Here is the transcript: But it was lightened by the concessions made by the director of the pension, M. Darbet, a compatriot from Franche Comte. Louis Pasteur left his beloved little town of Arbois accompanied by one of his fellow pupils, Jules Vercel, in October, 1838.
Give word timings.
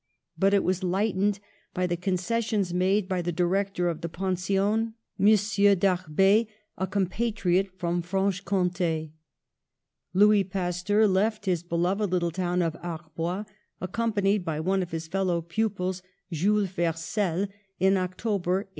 But 0.35 0.55
it 0.55 0.63
was 0.63 0.81
lightened 0.81 1.39
by 1.75 1.85
the 1.85 1.95
concessions 1.95 2.73
made 2.73 3.07
by 3.07 3.21
the 3.21 3.31
director 3.31 3.87
of 3.87 4.01
the 4.01 4.09
pension, 4.09 4.95
M. 5.19 5.25
Darbet, 5.79 6.47
a 6.75 6.87
compatriot 6.87 7.69
from 7.77 8.01
Franche 8.01 8.43
Comte. 8.43 9.11
Louis 10.15 10.43
Pasteur 10.43 11.05
left 11.05 11.45
his 11.45 11.61
beloved 11.61 12.09
little 12.11 12.31
town 12.31 12.63
of 12.63 12.73
Arbois 12.81 13.45
accompanied 13.79 14.43
by 14.43 14.59
one 14.59 14.81
of 14.81 14.89
his 14.89 15.07
fellow 15.07 15.39
pupils, 15.39 16.01
Jules 16.31 16.69
Vercel, 16.69 17.47
in 17.79 17.95
October, 17.95 18.61
1838. 18.65 18.69